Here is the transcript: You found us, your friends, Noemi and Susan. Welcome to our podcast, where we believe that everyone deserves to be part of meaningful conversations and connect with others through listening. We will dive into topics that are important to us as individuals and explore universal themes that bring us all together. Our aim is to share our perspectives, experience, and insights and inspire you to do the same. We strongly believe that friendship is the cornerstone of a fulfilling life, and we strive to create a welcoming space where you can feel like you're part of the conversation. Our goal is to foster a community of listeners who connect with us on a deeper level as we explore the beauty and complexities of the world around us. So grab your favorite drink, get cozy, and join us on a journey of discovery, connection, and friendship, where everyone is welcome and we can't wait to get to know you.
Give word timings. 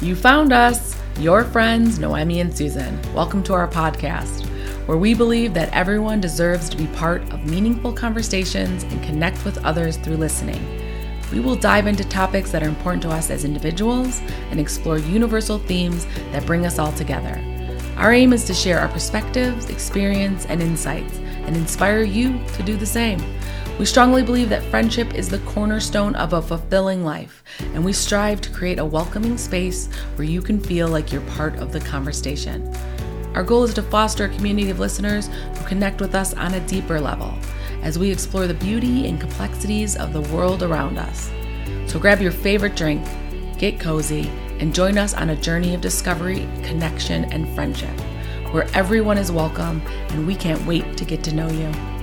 You 0.00 0.14
found 0.14 0.52
us, 0.52 0.96
your 1.18 1.42
friends, 1.42 1.98
Noemi 1.98 2.38
and 2.38 2.56
Susan. 2.56 3.00
Welcome 3.14 3.42
to 3.42 3.52
our 3.52 3.66
podcast, 3.66 4.46
where 4.86 4.96
we 4.96 5.12
believe 5.12 5.54
that 5.54 5.74
everyone 5.74 6.20
deserves 6.20 6.68
to 6.68 6.76
be 6.76 6.86
part 6.86 7.20
of 7.32 7.44
meaningful 7.46 7.92
conversations 7.92 8.84
and 8.84 9.02
connect 9.02 9.44
with 9.44 9.58
others 9.64 9.96
through 9.96 10.18
listening. 10.18 10.64
We 11.32 11.40
will 11.40 11.56
dive 11.56 11.88
into 11.88 12.08
topics 12.08 12.52
that 12.52 12.62
are 12.62 12.68
important 12.68 13.02
to 13.02 13.10
us 13.10 13.28
as 13.28 13.44
individuals 13.44 14.20
and 14.52 14.60
explore 14.60 14.98
universal 14.98 15.58
themes 15.58 16.06
that 16.30 16.46
bring 16.46 16.64
us 16.64 16.78
all 16.78 16.92
together. 16.92 17.42
Our 17.96 18.12
aim 18.12 18.32
is 18.32 18.44
to 18.44 18.54
share 18.54 18.78
our 18.78 18.86
perspectives, 18.86 19.68
experience, 19.68 20.46
and 20.46 20.62
insights 20.62 21.18
and 21.42 21.56
inspire 21.56 22.02
you 22.02 22.38
to 22.54 22.62
do 22.62 22.76
the 22.76 22.86
same. 22.86 23.18
We 23.78 23.84
strongly 23.84 24.24
believe 24.24 24.48
that 24.48 24.64
friendship 24.64 25.14
is 25.14 25.28
the 25.28 25.38
cornerstone 25.40 26.16
of 26.16 26.32
a 26.32 26.42
fulfilling 26.42 27.04
life, 27.04 27.44
and 27.60 27.84
we 27.84 27.92
strive 27.92 28.40
to 28.40 28.50
create 28.50 28.80
a 28.80 28.84
welcoming 28.84 29.38
space 29.38 29.86
where 30.16 30.26
you 30.26 30.42
can 30.42 30.58
feel 30.58 30.88
like 30.88 31.12
you're 31.12 31.20
part 31.22 31.54
of 31.58 31.70
the 31.70 31.78
conversation. 31.78 32.74
Our 33.34 33.44
goal 33.44 33.62
is 33.62 33.74
to 33.74 33.82
foster 33.84 34.24
a 34.24 34.34
community 34.34 34.70
of 34.70 34.80
listeners 34.80 35.28
who 35.28 35.64
connect 35.64 36.00
with 36.00 36.16
us 36.16 36.34
on 36.34 36.54
a 36.54 36.66
deeper 36.66 37.00
level 37.00 37.32
as 37.82 38.00
we 38.00 38.10
explore 38.10 38.48
the 38.48 38.54
beauty 38.54 39.06
and 39.06 39.20
complexities 39.20 39.96
of 39.96 40.12
the 40.12 40.22
world 40.34 40.64
around 40.64 40.98
us. 40.98 41.30
So 41.86 42.00
grab 42.00 42.20
your 42.20 42.32
favorite 42.32 42.74
drink, 42.74 43.06
get 43.58 43.78
cozy, 43.78 44.28
and 44.58 44.74
join 44.74 44.98
us 44.98 45.14
on 45.14 45.30
a 45.30 45.36
journey 45.36 45.72
of 45.74 45.80
discovery, 45.80 46.48
connection, 46.64 47.26
and 47.26 47.48
friendship, 47.54 48.00
where 48.50 48.66
everyone 48.74 49.18
is 49.18 49.30
welcome 49.30 49.80
and 50.08 50.26
we 50.26 50.34
can't 50.34 50.66
wait 50.66 50.96
to 50.96 51.04
get 51.04 51.22
to 51.22 51.32
know 51.32 51.48
you. 51.48 51.97